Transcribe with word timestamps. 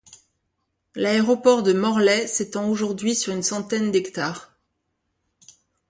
L'aéroport 0.95 1.61
de 1.61 1.73
Morlaix 1.73 2.25
s'étend 2.25 2.67
aujourd'hui 2.69 3.13
sur 3.13 3.33
une 3.35 3.43
centaine 3.43 3.91
d'hectares. 3.91 4.57